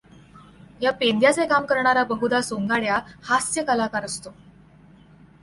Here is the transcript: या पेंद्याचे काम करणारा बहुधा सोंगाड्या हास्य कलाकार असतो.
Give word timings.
या 0.81 0.91
पेंद्याचे 0.91 1.45
काम 1.45 1.65
करणारा 1.65 2.03
बहुधा 2.03 2.41
सोंगाड्या 2.41 2.99
हास्य 3.23 3.63
कलाकार 3.63 4.05
असतो. 4.05 4.33